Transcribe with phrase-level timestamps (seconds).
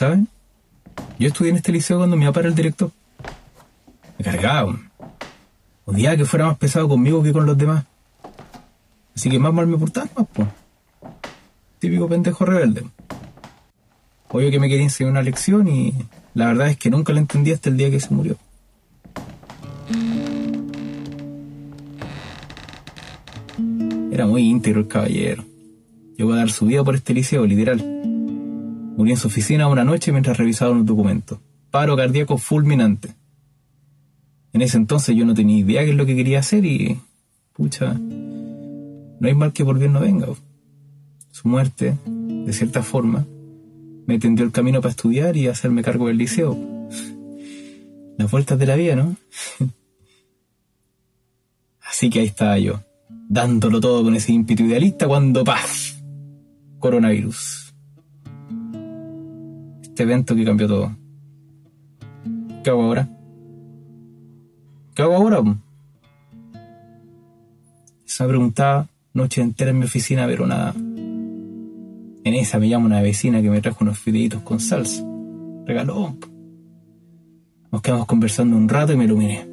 [0.00, 0.28] ¿Saben?
[1.18, 2.90] Yo estudié en este liceo cuando mi papá era el director.
[4.16, 4.80] Me cargaba.
[5.84, 7.84] Odiaba que fuera más pesado conmigo que con los demás.
[9.14, 10.48] Así que más mal me portaba más, pues.
[11.80, 12.86] Típico pendejo rebelde.
[14.30, 15.92] Obvio que me quería enseñar una lección y
[16.32, 18.38] la verdad es que nunca la entendí hasta el día que se murió.
[24.10, 25.44] Era muy íntegro el caballero.
[26.16, 27.99] Llegó a dar su vida por este liceo, literal.
[29.00, 31.38] Murió en su oficina una noche mientras revisaba unos documentos.
[31.70, 33.08] Paro cardíaco fulminante.
[34.52, 37.00] En ese entonces yo no tenía idea qué es lo que quería hacer y...
[37.54, 37.94] Pucha...
[37.94, 40.26] No hay mal que por bien no venga.
[41.30, 43.26] Su muerte, de cierta forma,
[44.04, 46.54] me tendió el camino para estudiar y hacerme cargo del liceo.
[48.18, 49.16] Las vueltas de la vida, ¿no?
[51.90, 52.82] Así que ahí estaba yo,
[53.30, 56.02] dándolo todo con ese ímpetu idealista cuando ¡paz!
[56.78, 57.69] Coronavirus.
[60.00, 60.96] Este evento que cambió todo.
[62.64, 63.06] ¿Qué hago ahora?
[64.94, 65.42] ¿Qué hago ahora?
[68.06, 70.72] Esa preguntaba noche entera en mi oficina, pero nada.
[70.74, 75.04] En esa me llama una vecina que me trajo unos fideitos con salsa.
[75.66, 76.16] Regaló.
[77.70, 79.46] Nos quedamos conversando un rato y me iluminé.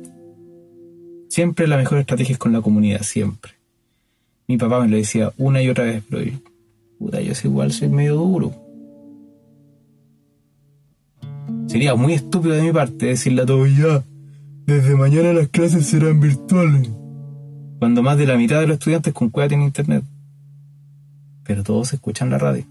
[1.27, 3.51] Siempre la mejor estrategia es con la comunidad, siempre.
[4.47, 6.37] Mi papá me lo decía una y otra vez, pero yo,
[6.99, 8.66] puta, yo igual soy medio duro.
[11.77, 14.03] Sería muy estúpido de mi parte decirle a todos ya,
[14.65, 16.89] desde mañana las clases serán virtuales
[17.77, 20.03] cuando más de la mitad de los estudiantes con cueva tienen internet.
[21.43, 22.63] Pero todos escuchan la radio.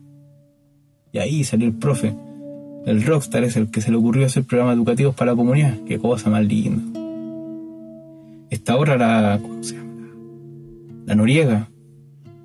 [1.13, 2.17] Y ahí salió el profe.
[2.85, 5.79] El rockstar es el que se le ocurrió hacer programas educativos para la comunidad.
[5.87, 6.83] Qué cosa más linda.
[8.51, 9.39] Esta hora la...
[9.41, 10.09] ¿Cómo se llama?
[11.07, 11.69] La Noriega.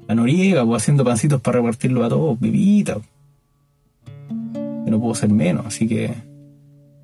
[0.07, 2.99] La Noriega, pues haciendo pancitos para repartirlo a todos, vivita.
[4.53, 6.29] Yo no puedo ser menos, así que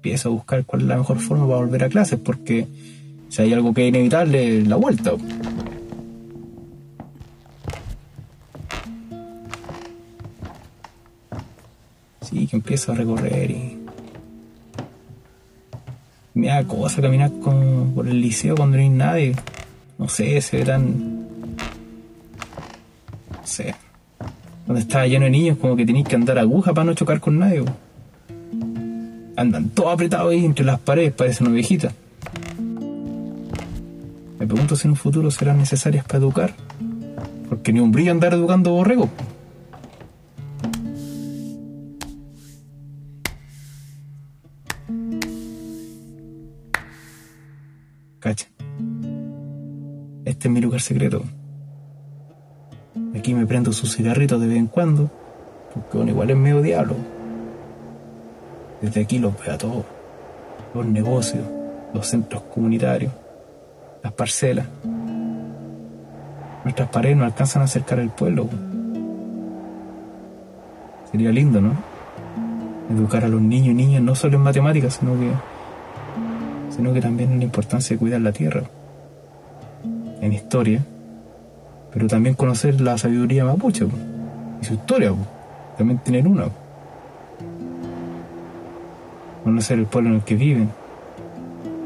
[0.07, 2.65] empiezo a buscar cuál es la mejor forma para volver a clases, porque
[3.27, 5.11] si hay algo que es inevitable, la vuelta.
[12.21, 13.77] Sí, que empiezo a recorrer y.
[16.35, 19.35] Me da cosa caminar con, por el liceo cuando no hay nadie.
[19.97, 21.27] No sé, se ve tan.
[23.31, 23.75] No sé.
[24.65, 27.39] Cuando estaba lleno de niños, como que tenéis que andar aguja para no chocar con
[27.39, 27.65] nadie.
[29.37, 31.93] Andan todos apretados ahí entre las paredes, parece una viejita.
[34.39, 36.55] Me pregunto si en un futuro serán necesarias para educar.
[37.47, 39.09] Porque ni un brillo andar educando borrego.
[48.19, 48.47] Cacha.
[50.25, 51.23] Este es mi lugar secreto.
[53.15, 55.11] Aquí me prendo sus cigarritos de vez en cuando.
[55.75, 57.16] Porque bueno, igual es medio diablo.
[58.81, 59.85] Desde aquí los veo a todos.
[60.73, 61.43] Los negocios,
[61.93, 63.11] los centros comunitarios
[64.03, 64.65] las parcelas.
[66.63, 68.47] Nuestras paredes no alcanzan a acercar el pueblo.
[71.11, 71.73] Sería lindo, ¿no?
[72.89, 75.31] Educar a los niños y niñas no solo en matemáticas, sino que,
[76.69, 78.63] sino que también en la importancia de cuidar la tierra,
[80.21, 80.83] en historia,
[81.93, 83.85] pero también conocer la sabiduría mapuche
[84.61, 85.13] y su historia,
[85.77, 86.45] también tener una.
[89.47, 90.69] Conocer el pueblo en el que viven,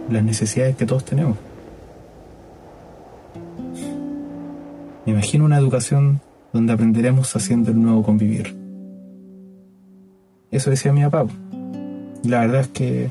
[0.10, 1.38] las necesidades que todos tenemos.
[5.06, 6.22] Me imagino una educación
[6.54, 8.58] donde aprenderemos haciendo el nuevo convivir.
[10.50, 11.28] Eso decía mi papá.
[12.24, 13.10] La verdad es que.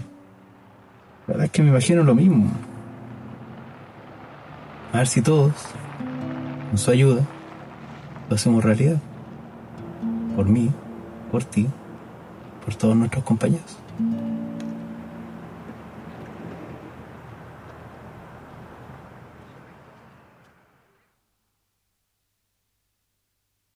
[1.29, 2.51] La verdad es que me imagino lo mismo.
[4.93, 5.53] A ver si todos,
[6.71, 7.25] con su ayuda,
[8.29, 8.97] lo hacemos realidad.
[10.35, 10.73] Por mí,
[11.31, 11.69] por ti,
[12.65, 13.79] por todos nuestros compañeros.